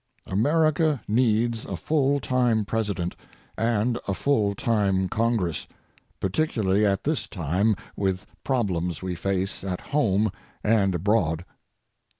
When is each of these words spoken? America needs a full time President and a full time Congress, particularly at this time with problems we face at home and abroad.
America 0.25 0.99
needs 1.07 1.63
a 1.63 1.77
full 1.77 2.19
time 2.19 2.65
President 2.65 3.15
and 3.55 3.99
a 4.07 4.15
full 4.15 4.55
time 4.55 5.07
Congress, 5.07 5.67
particularly 6.19 6.83
at 6.83 7.03
this 7.03 7.27
time 7.27 7.75
with 7.95 8.25
problems 8.43 9.03
we 9.03 9.13
face 9.13 9.63
at 9.63 9.79
home 9.93 10.31
and 10.63 10.95
abroad. 10.95 11.45